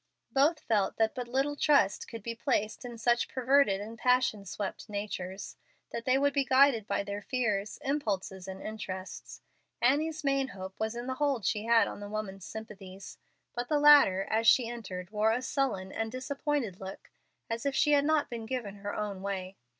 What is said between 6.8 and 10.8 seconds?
by their fears, impulses, and interests. Annie's main hope